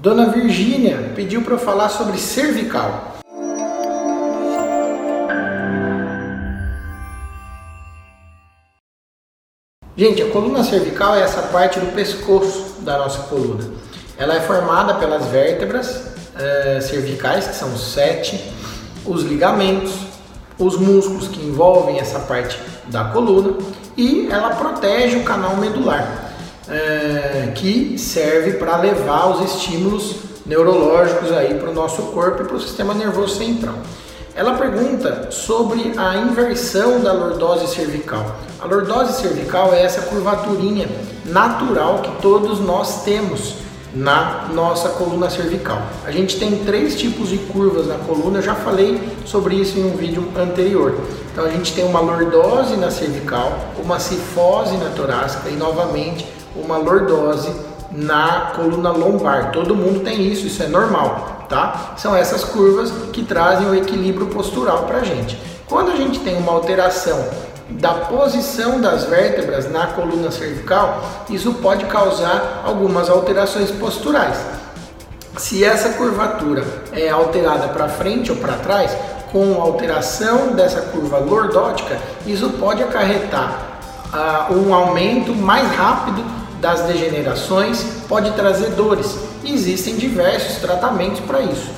[0.00, 3.16] Dona Virgínia pediu para eu falar sobre cervical.
[9.94, 13.62] Gente, a coluna cervical é essa parte do pescoço da nossa coluna.
[14.16, 18.42] Ela é formada pelas vértebras é, cervicais, que são sete,
[19.04, 19.92] os ligamentos,
[20.58, 23.58] os músculos que envolvem essa parte da coluna
[23.98, 26.29] e ela protege o canal medular,
[26.70, 30.16] é, que serve para levar os estímulos
[30.46, 33.74] neurológicos aí para o nosso corpo e para o sistema nervoso central.
[34.34, 38.36] Ela pergunta sobre a inversão da lordose cervical.
[38.60, 40.88] A lordose cervical é essa curvaturinha
[41.26, 43.54] natural que todos nós temos
[43.92, 45.82] na nossa coluna cervical.
[46.06, 49.84] A gente tem três tipos de curvas na coluna, eu já falei sobre isso em
[49.84, 50.94] um vídeo anterior.
[51.32, 56.76] Então a gente tem uma lordose na cervical, uma cifose na torácica e novamente uma
[56.76, 57.50] lordose
[57.92, 59.50] na coluna lombar.
[59.52, 61.94] Todo mundo tem isso, isso é normal, tá?
[61.96, 65.38] São essas curvas que trazem o equilíbrio postural para a gente.
[65.68, 67.24] Quando a gente tem uma alteração
[67.70, 74.36] da posição das vértebras na coluna cervical, isso pode causar algumas alterações posturais.
[75.36, 78.96] Se essa curvatura é alterada para frente ou para trás,
[79.30, 83.69] com alteração dessa curva lordótica, isso pode acarretar
[84.12, 86.24] uh, um aumento mais rápido
[86.60, 89.18] das degenerações, pode trazer dores.
[89.42, 91.70] E existem diversos tratamentos para isso,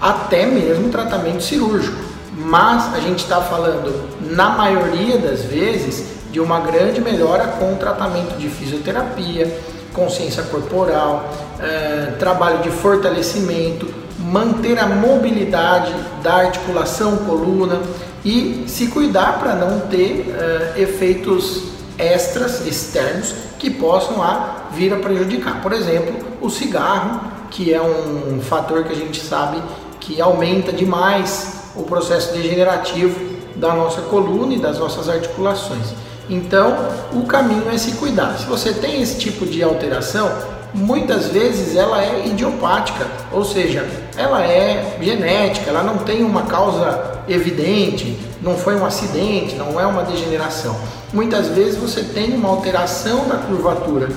[0.00, 6.60] até mesmo tratamento cirúrgico mas a gente está falando, na maioria das vezes, de uma
[6.60, 9.54] grande melhora com tratamento de fisioterapia,
[9.92, 11.30] consciência corporal,
[11.60, 13.86] é, trabalho de fortalecimento,
[14.18, 17.80] manter a mobilidade da articulação coluna
[18.24, 24.96] e se cuidar para não ter é, efeitos extras externos que possam a vir a
[24.96, 25.62] prejudicar.
[25.62, 29.62] Por exemplo, o cigarro, que é um fator que a gente sabe
[30.00, 33.18] que aumenta demais o processo degenerativo
[33.56, 35.94] da nossa coluna e das nossas articulações.
[36.28, 36.76] Então,
[37.12, 38.38] o caminho é se cuidar.
[38.38, 40.30] Se você tem esse tipo de alteração,
[40.74, 47.22] muitas vezes ela é idiopática, ou seja, ela é genética, ela não tem uma causa
[47.28, 50.76] evidente, não foi um acidente, não é uma degeneração.
[51.12, 54.08] Muitas vezes você tem uma alteração da curvatura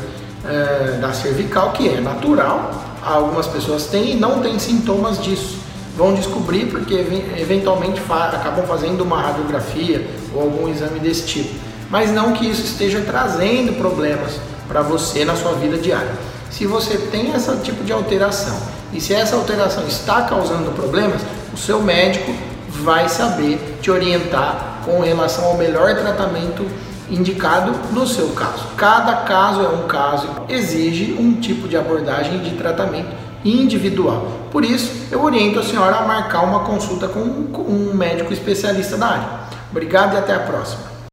[0.45, 2.71] é, da cervical que é natural,
[3.03, 6.93] algumas pessoas têm e não têm sintomas disso vão descobrir porque
[7.37, 11.55] eventualmente fa acabam fazendo uma radiografia ou algum exame desse tipo.
[11.89, 14.33] Mas não que isso esteja trazendo problemas
[14.67, 16.11] para você na sua vida diária.
[16.55, 18.57] Se você tem esse tipo de alteração
[18.93, 21.21] e se essa alteração está causando problemas,
[21.53, 22.33] o seu médico
[22.69, 26.65] vai saber te orientar com relação ao melhor tratamento
[27.11, 28.67] indicado no seu caso.
[28.77, 33.09] Cada caso é um caso, exige um tipo de abordagem de tratamento
[33.43, 34.25] individual.
[34.49, 39.07] Por isso, eu oriento a senhora a marcar uma consulta com um médico especialista da
[39.07, 39.29] área.
[39.69, 40.94] Obrigado e até a próxima.